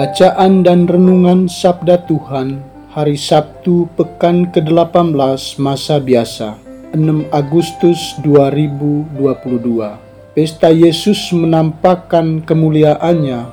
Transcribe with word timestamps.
Bacaan 0.00 0.64
dan 0.64 0.88
Renungan 0.88 1.44
Sabda 1.44 2.08
Tuhan 2.08 2.64
Hari 2.96 3.20
Sabtu 3.20 3.84
Pekan 4.00 4.48
ke-18 4.48 5.60
Masa 5.60 6.00
Biasa 6.00 6.56
6 6.96 7.28
Agustus 7.28 8.16
2022 8.24 9.20
Pesta 10.32 10.72
Yesus 10.72 11.20
menampakkan 11.36 12.40
kemuliaannya. 12.40 13.44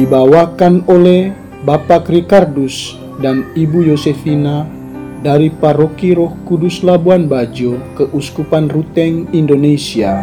Dibawakan 0.00 0.88
oleh 0.88 1.36
Bapak 1.68 2.08
Ricardus 2.08 2.96
dan 3.20 3.52
Ibu 3.52 3.92
Yosefina 3.92 4.77
dari 5.18 5.50
Paroki 5.50 6.14
Roh 6.14 6.30
Kudus 6.46 6.86
Labuan 6.86 7.26
Bajo, 7.26 7.74
Keuskupan 7.98 8.70
Ruteng, 8.70 9.26
Indonesia. 9.34 10.14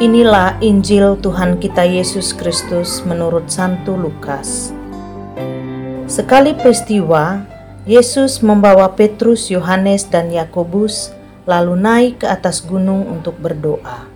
Inilah 0.00 0.56
Injil 0.64 1.20
Tuhan 1.20 1.60
kita 1.60 1.84
Yesus 1.84 2.32
Kristus 2.32 3.04
menurut 3.04 3.52
Santo 3.52 3.92
Lukas. 4.00 4.72
Sekali 6.08 6.56
peristiwa, 6.56 7.44
Yesus 7.84 8.40
membawa 8.40 8.96
Petrus, 8.96 9.52
Yohanes, 9.52 10.08
dan 10.08 10.32
Yakobus 10.32 11.12
lalu 11.44 11.76
naik 11.76 12.24
ke 12.24 12.26
atas 12.32 12.64
gunung 12.64 13.12
untuk 13.12 13.36
berdoa. 13.36 14.08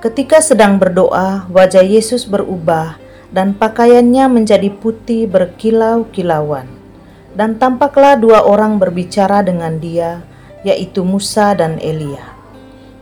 Ketika 0.00 0.40
sedang 0.40 0.80
berdoa, 0.80 1.44
wajah 1.52 1.84
Yesus 1.84 2.24
berubah 2.24 3.01
dan 3.32 3.56
pakaiannya 3.56 4.28
menjadi 4.28 4.68
putih 4.68 5.26
berkilau-kilauan. 5.26 6.68
Dan 7.32 7.56
tampaklah 7.56 8.20
dua 8.20 8.44
orang 8.44 8.76
berbicara 8.76 9.40
dengan 9.40 9.80
dia, 9.80 10.20
yaitu 10.62 11.00
Musa 11.00 11.56
dan 11.56 11.80
Elia. 11.80 12.20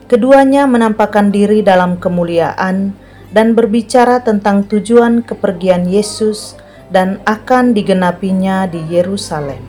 Keduanya 0.06 0.70
menampakkan 0.70 1.34
diri 1.34 1.62
dalam 1.66 1.98
kemuliaan 1.98 2.94
dan 3.34 3.54
berbicara 3.58 4.22
tentang 4.22 4.66
tujuan 4.66 5.22
kepergian 5.22 5.86
Yesus 5.86 6.54
dan 6.90 7.22
akan 7.26 7.74
digenapinya 7.74 8.66
di 8.66 8.82
Yerusalem. 8.90 9.62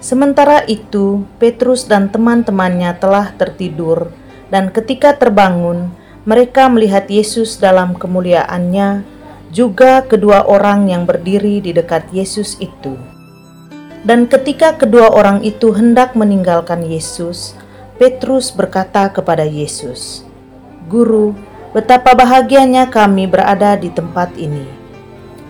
Sementara 0.00 0.64
itu, 0.68 1.26
Petrus 1.36 1.84
dan 1.84 2.08
teman-temannya 2.08 2.96
telah 2.96 3.34
tertidur, 3.36 4.08
dan 4.48 4.72
ketika 4.72 5.16
terbangun, 5.16 5.92
mereka 6.24 6.68
melihat 6.72 7.08
Yesus 7.08 7.60
dalam 7.60 7.96
kemuliaannya 7.96 9.17
juga 9.48 10.04
kedua 10.04 10.44
orang 10.44 10.92
yang 10.92 11.08
berdiri 11.08 11.64
di 11.64 11.72
dekat 11.72 12.08
Yesus 12.12 12.60
itu. 12.60 12.96
Dan 14.06 14.30
ketika 14.30 14.76
kedua 14.78 15.10
orang 15.10 15.42
itu 15.42 15.74
hendak 15.74 16.14
meninggalkan 16.14 16.86
Yesus, 16.86 17.58
Petrus 17.98 18.54
berkata 18.54 19.10
kepada 19.10 19.42
Yesus, 19.42 20.22
"Guru, 20.86 21.34
betapa 21.74 22.14
bahagianya 22.14 22.86
kami 22.88 23.26
berada 23.26 23.74
di 23.74 23.90
tempat 23.90 24.32
ini. 24.38 24.64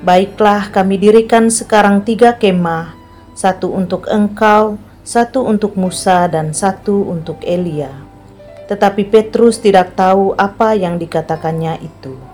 Baiklah, 0.00 0.72
kami 0.72 0.96
dirikan 0.96 1.52
sekarang 1.52 2.00
tiga 2.06 2.40
kemah: 2.40 2.96
satu 3.36 3.68
untuk 3.68 4.08
Engkau, 4.08 4.80
satu 5.04 5.44
untuk 5.44 5.76
Musa, 5.76 6.24
dan 6.30 6.56
satu 6.56 7.04
untuk 7.04 7.36
Elia." 7.44 7.92
Tetapi 8.64 9.12
Petrus 9.12 9.60
tidak 9.60 9.92
tahu 9.92 10.32
apa 10.36 10.72
yang 10.72 10.96
dikatakannya 10.96 11.84
itu. 11.84 12.27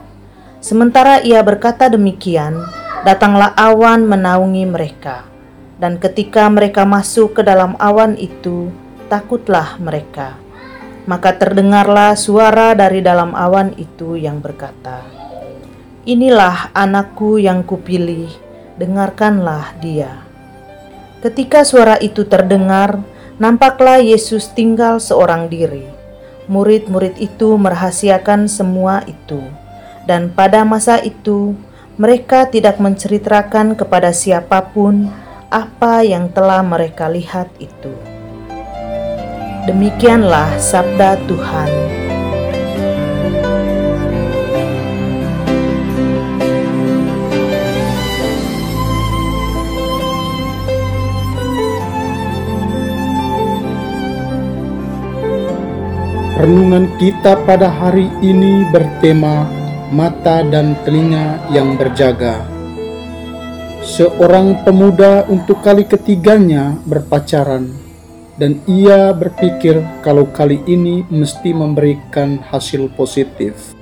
Sementara 0.65 1.21
ia 1.21 1.45
berkata 1.45 1.93
demikian, 1.93 2.57
datanglah 3.05 3.53
awan 3.53 4.09
menaungi 4.09 4.65
mereka. 4.65 5.29
Dan 5.77 6.01
ketika 6.01 6.49
mereka 6.49 6.89
masuk 6.89 7.37
ke 7.37 7.43
dalam 7.45 7.77
awan 7.77 8.17
itu, 8.17 8.73
takutlah 9.13 9.77
mereka. 9.77 10.41
Maka 11.05 11.37
terdengarlah 11.37 12.17
suara 12.17 12.73
dari 12.73 13.05
dalam 13.05 13.37
awan 13.37 13.77
itu 13.77 14.17
yang 14.17 14.41
berkata, 14.41 15.05
Inilah 16.09 16.73
anakku 16.73 17.37
yang 17.37 17.61
kupilih, 17.61 18.33
dengarkanlah 18.81 19.77
dia. 19.85 20.25
Ketika 21.21 21.69
suara 21.69 22.01
itu 22.01 22.25
terdengar, 22.25 23.05
nampaklah 23.37 24.01
Yesus 24.01 24.49
tinggal 24.57 24.97
seorang 24.97 25.53
diri. 25.53 25.85
Murid-murid 26.49 27.21
itu 27.21 27.53
merahasiakan 27.53 28.49
semua 28.49 29.05
itu 29.05 29.45
dan 30.05 30.33
pada 30.33 30.65
masa 30.65 31.01
itu 31.01 31.57
mereka 31.95 32.51
tidak 32.51 32.83
menceritakan 32.83 33.79
kepada 33.79 34.11
siapa 34.11 34.61
pun 34.75 35.07
apa 35.47 36.03
yang 36.03 36.27
telah 36.35 36.61
mereka 36.67 37.07
lihat 37.07 37.47
itu. 37.63 37.95
Demikianlah 39.71 40.59
sabda 40.59 41.17
Tuhan. 41.31 41.71
Renungan 56.35 56.91
kita 57.01 57.41
pada 57.47 57.71
hari 57.73 58.11
ini 58.21 58.69
bertema 58.69 59.49
mata 59.95 60.43
dan 60.43 60.75
telinga 60.83 61.39
yang 61.55 61.79
berjaga. 61.79 62.43
Seorang 63.87 64.67
pemuda 64.67 65.23
untuk 65.31 65.63
kali 65.63 65.87
ketiganya 65.87 66.75
berpacaran, 66.83 67.71
dan 68.35 68.59
ia 68.67 69.15
berpikir 69.15 69.79
kalau 70.03 70.27
kali 70.35 70.59
ini 70.67 71.07
mesti 71.07 71.55
memberikan 71.55 72.43
hasil 72.51 72.91
positif. 72.99 73.79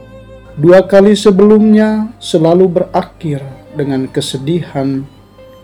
Dua 0.52 0.84
kali 0.84 1.16
sebelumnya 1.16 2.12
selalu 2.20 2.68
berakhir 2.68 3.40
dengan 3.72 4.04
kesedihan 4.04 5.08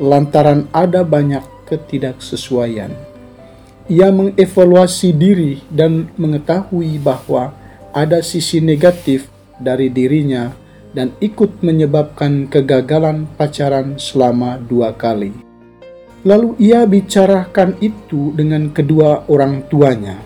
lantaran 0.00 0.64
ada 0.72 1.04
banyak 1.04 1.44
ketidaksesuaian. 1.68 2.96
Ia 3.92 4.08
mengevaluasi 4.08 5.12
diri 5.12 5.60
dan 5.68 6.08
mengetahui 6.16 6.96
bahwa 6.96 7.52
ada 7.92 8.24
sisi 8.24 8.64
negatif 8.64 9.28
dari 9.58 9.90
dirinya 9.90 10.50
dan 10.96 11.12
ikut 11.20 11.60
menyebabkan 11.60 12.48
kegagalan 12.48 13.28
pacaran 13.36 14.00
selama 14.00 14.56
dua 14.58 14.96
kali. 14.96 15.34
Lalu 16.26 16.58
ia 16.58 16.82
bicarakan 16.82 17.78
itu 17.78 18.34
dengan 18.34 18.74
kedua 18.74 19.28
orang 19.30 19.62
tuanya. 19.70 20.18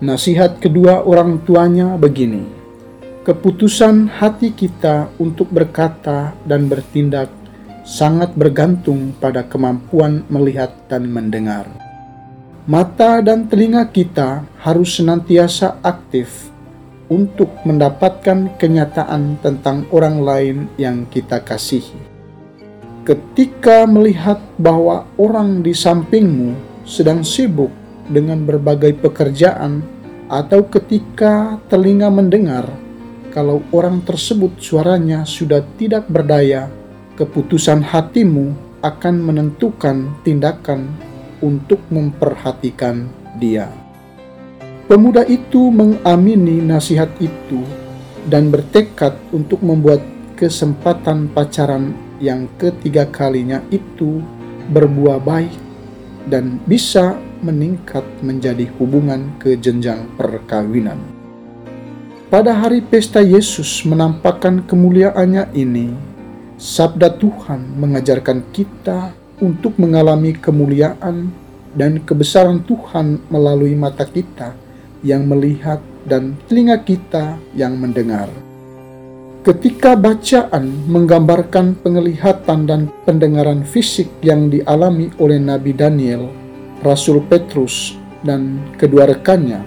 Nasihat 0.00 0.58
kedua 0.64 1.04
orang 1.04 1.44
tuanya 1.44 2.00
begini: 2.00 2.48
keputusan 3.28 4.08
hati 4.08 4.56
kita 4.56 5.12
untuk 5.20 5.52
berkata 5.52 6.32
dan 6.48 6.68
bertindak 6.68 7.28
sangat 7.84 8.32
bergantung 8.32 9.12
pada 9.20 9.44
kemampuan 9.44 10.24
melihat 10.32 10.72
dan 10.88 11.04
mendengar. 11.12 11.68
Mata 12.64 13.20
dan 13.20 13.44
telinga 13.44 13.84
kita 13.92 14.48
harus 14.64 14.96
senantiasa 14.96 15.84
aktif 15.84 16.53
untuk 17.14 17.46
mendapatkan 17.62 18.58
kenyataan 18.58 19.38
tentang 19.38 19.86
orang 19.94 20.18
lain 20.18 20.56
yang 20.74 21.06
kita 21.06 21.38
kasihi. 21.38 21.94
Ketika 23.06 23.86
melihat 23.86 24.42
bahwa 24.58 25.06
orang 25.14 25.62
di 25.62 25.70
sampingmu 25.70 26.82
sedang 26.82 27.22
sibuk 27.22 27.70
dengan 28.10 28.42
berbagai 28.42 28.98
pekerjaan, 28.98 29.86
atau 30.24 30.66
ketika 30.66 31.60
telinga 31.68 32.08
mendengar 32.08 32.66
kalau 33.30 33.60
orang 33.70 34.00
tersebut 34.02 34.56
suaranya 34.56 35.22
sudah 35.28 35.60
tidak 35.76 36.08
berdaya, 36.08 36.70
keputusan 37.14 37.84
hatimu 37.84 38.56
akan 38.80 39.14
menentukan 39.20 40.16
tindakan 40.24 40.90
untuk 41.44 41.82
memperhatikan 41.92 43.10
dia. 43.36 43.83
Pemuda 44.84 45.24
itu 45.24 45.72
mengamini 45.72 46.60
nasihat 46.60 47.08
itu 47.16 47.64
dan 48.28 48.52
bertekad 48.52 49.16
untuk 49.32 49.64
membuat 49.64 50.04
kesempatan 50.36 51.32
pacaran 51.32 51.96
yang 52.20 52.44
ketiga 52.60 53.08
kalinya 53.08 53.64
itu 53.72 54.20
berbuah 54.68 55.24
baik 55.24 55.56
dan 56.28 56.60
bisa 56.68 57.16
meningkat 57.40 58.04
menjadi 58.20 58.68
hubungan 58.76 59.32
ke 59.40 59.56
jenjang 59.56 60.04
perkawinan. 60.20 61.00
Pada 62.28 62.52
hari 62.52 62.84
pesta 62.84 63.24
Yesus 63.24 63.88
menampakkan 63.88 64.68
kemuliaannya 64.68 65.48
ini, 65.56 65.96
sabda 66.60 67.08
Tuhan 67.16 67.72
mengajarkan 67.80 68.52
kita 68.52 69.16
untuk 69.40 69.80
mengalami 69.80 70.36
kemuliaan 70.36 71.32
dan 71.72 72.04
kebesaran 72.04 72.60
Tuhan 72.68 73.24
melalui 73.32 73.72
mata 73.72 74.04
kita 74.04 74.63
yang 75.04 75.28
melihat 75.28 75.78
dan 76.08 76.34
telinga 76.48 76.80
kita 76.80 77.36
yang 77.52 77.76
mendengar. 77.76 78.26
Ketika 79.44 79.92
bacaan 79.92 80.88
menggambarkan 80.88 81.76
penglihatan 81.84 82.64
dan 82.64 82.88
pendengaran 83.04 83.60
fisik 83.60 84.08
yang 84.24 84.48
dialami 84.48 85.12
oleh 85.20 85.36
Nabi 85.36 85.76
Daniel, 85.76 86.32
Rasul 86.80 87.20
Petrus, 87.28 88.00
dan 88.24 88.56
kedua 88.80 89.04
rekannya, 89.04 89.60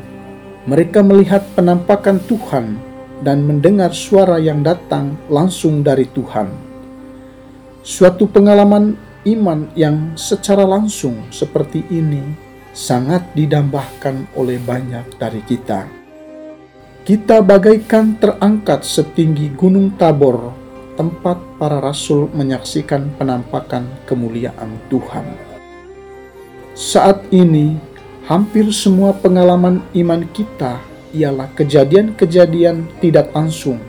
mereka 0.66 1.06
melihat 1.06 1.46
penampakan 1.54 2.18
Tuhan 2.26 2.82
dan 3.22 3.46
mendengar 3.46 3.94
suara 3.94 4.42
yang 4.42 4.66
datang 4.66 5.14
langsung 5.30 5.86
dari 5.86 6.10
Tuhan. 6.10 6.50
Suatu 7.86 8.26
pengalaman 8.26 8.98
iman 9.30 9.70
yang 9.78 10.18
secara 10.18 10.66
langsung 10.66 11.22
seperti 11.30 11.86
ini 11.94 12.47
sangat 12.78 13.26
didambahkan 13.34 14.30
oleh 14.38 14.62
banyak 14.62 15.18
dari 15.18 15.42
kita. 15.42 15.90
Kita 17.02 17.42
bagaikan 17.42 18.22
terangkat 18.22 18.86
setinggi 18.86 19.50
gunung 19.58 19.98
Tabor, 19.98 20.54
tempat 20.94 21.42
para 21.58 21.82
rasul 21.82 22.30
menyaksikan 22.38 23.18
penampakan 23.18 23.90
kemuliaan 24.06 24.78
Tuhan. 24.94 25.26
Saat 26.78 27.26
ini, 27.34 27.82
hampir 28.30 28.70
semua 28.70 29.10
pengalaman 29.18 29.82
iman 29.98 30.22
kita 30.30 30.78
ialah 31.18 31.50
kejadian-kejadian 31.58 32.86
tidak 33.02 33.34
langsung, 33.34 33.82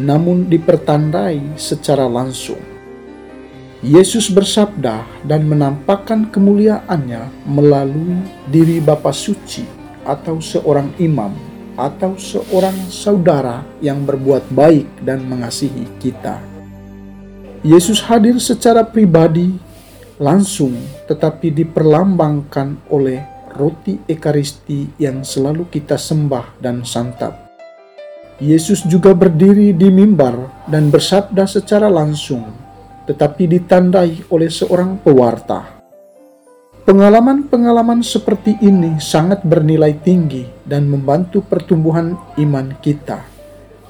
namun 0.00 0.48
dipertandai 0.48 1.60
secara 1.60 2.08
langsung. 2.08 2.75
Yesus 3.86 4.34
bersabda 4.34 5.06
dan 5.30 5.46
menampakkan 5.46 6.26
kemuliaannya 6.34 7.46
melalui 7.46 8.18
diri 8.50 8.82
Bapa 8.82 9.14
Suci 9.14 9.62
atau 10.02 10.42
seorang 10.42 10.90
imam 10.98 11.30
atau 11.78 12.18
seorang 12.18 12.74
saudara 12.90 13.62
yang 13.78 14.02
berbuat 14.02 14.50
baik 14.50 14.90
dan 15.06 15.22
mengasihi 15.30 15.86
kita. 16.02 16.42
Yesus 17.62 18.02
hadir 18.02 18.34
secara 18.42 18.82
pribadi, 18.82 19.54
langsung, 20.18 20.74
tetapi 21.06 21.54
diperlambangkan 21.54 22.90
oleh 22.90 23.22
roti 23.54 24.02
Ekaristi 24.10 24.98
yang 24.98 25.22
selalu 25.22 25.62
kita 25.70 25.94
sembah 25.94 26.58
dan 26.58 26.82
santap. 26.82 27.38
Yesus 28.42 28.82
juga 28.90 29.14
berdiri 29.14 29.70
di 29.70 29.94
mimbar 29.94 30.66
dan 30.66 30.90
bersabda 30.90 31.46
secara 31.46 31.86
langsung, 31.86 32.65
tetapi 33.06 33.46
ditandai 33.46 34.26
oleh 34.28 34.50
seorang 34.50 34.98
pewarta. 34.98 35.78
Pengalaman-pengalaman 36.86 38.02
seperti 38.02 38.58
ini 38.62 39.02
sangat 39.02 39.42
bernilai 39.42 39.94
tinggi 40.06 40.46
dan 40.62 40.86
membantu 40.86 41.42
pertumbuhan 41.42 42.14
iman 42.38 42.78
kita. 42.78 43.26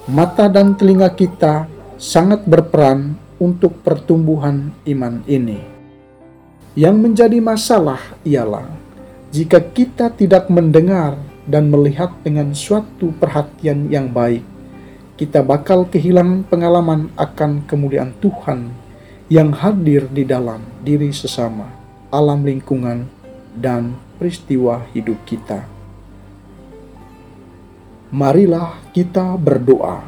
Mata 0.08 0.48
dan 0.48 0.76
telinga 0.80 1.12
kita 1.12 1.68
sangat 2.00 2.48
berperan 2.48 3.16
untuk 3.36 3.84
pertumbuhan 3.84 4.72
iman 4.88 5.20
ini. 5.28 5.60
Yang 6.72 6.96
menjadi 6.96 7.38
masalah 7.40 8.00
ialah 8.24 8.68
jika 9.28 9.60
kita 9.60 10.12
tidak 10.16 10.48
mendengar 10.48 11.20
dan 11.44 11.68
melihat 11.68 12.16
dengan 12.24 12.56
suatu 12.56 13.12
perhatian 13.20 13.92
yang 13.92 14.08
baik, 14.08 14.44
kita 15.20 15.44
bakal 15.44 15.84
kehilangan 15.84 16.48
pengalaman 16.48 17.12
akan 17.20 17.64
kemuliaan 17.68 18.16
Tuhan 18.24 18.85
yang 19.26 19.50
hadir 19.50 20.06
di 20.10 20.22
dalam 20.22 20.62
diri 20.82 21.10
sesama 21.10 21.86
alam 22.16 22.46
lingkungan, 22.46 23.10
dan 23.56 23.98
peristiwa 24.16 24.84
hidup 24.94 25.18
kita. 25.26 25.64
Marilah 28.14 28.78
kita 28.94 29.34
berdoa 29.34 30.06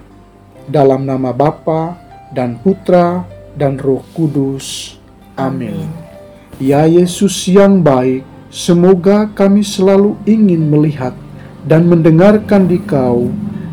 dalam 0.70 1.02
nama 1.02 1.34
Bapa 1.34 1.98
dan 2.30 2.56
Putra 2.62 3.26
dan 3.58 3.76
Roh 3.80 4.04
Kudus. 4.14 4.96
Amin. 5.34 5.90
Ya 6.62 6.86
Yesus 6.86 7.34
yang 7.50 7.82
baik, 7.82 8.22
semoga 8.48 9.26
kami 9.34 9.66
selalu 9.66 10.14
ingin 10.24 10.70
melihat 10.70 11.14
dan 11.66 11.90
mendengarkan 11.90 12.70
di 12.70 12.78
Kau 12.78 13.30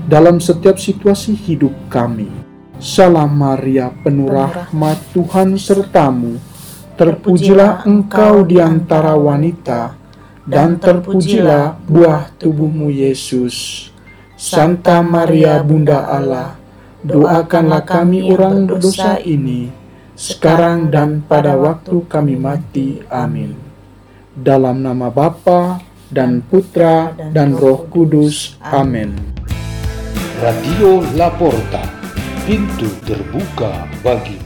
dalam 0.10 0.42
setiap 0.42 0.78
situasi 0.82 1.38
hidup 1.38 1.74
kami. 1.90 2.45
Salam 2.80 3.36
Maria, 3.36 3.92
penuh 4.04 4.30
rahmat 4.30 5.00
Tuhan 5.16 5.56
sertamu 5.56 6.38
Terpujilah 6.96 7.84
engkau 7.84 8.48
di 8.48 8.56
antara 8.56 9.20
wanita, 9.20 10.00
dan 10.48 10.80
terpujilah 10.80 11.76
buah 11.92 12.32
tubuhmu 12.40 12.88
Yesus. 12.88 13.92
Santa 14.40 15.04
Maria 15.04 15.60
Bunda 15.60 16.08
Allah, 16.08 16.56
doakanlah 17.04 17.84
kami 17.84 18.32
orang 18.32 18.64
berdosa 18.64 19.20
ini, 19.20 19.68
sekarang 20.16 20.88
dan 20.88 21.20
pada 21.20 21.60
waktu 21.60 22.00
kami 22.08 22.40
mati. 22.40 23.04
Amin. 23.12 23.60
Dalam 24.32 24.80
nama 24.80 25.12
Bapa 25.12 25.84
dan 26.08 26.48
Putra 26.48 27.12
dan 27.36 27.60
Roh 27.60 27.92
Kudus. 27.92 28.56
Amin. 28.64 29.20
Radio 30.40 31.04
Laporta, 31.12 31.95
pintu 32.46 32.86
terbuka 33.02 33.90
bagi 34.06 34.45